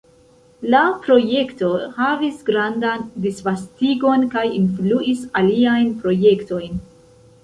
[0.75, 1.67] La projekto
[1.97, 6.81] havis grandan disvastigon kaj influis aliajn projektojn.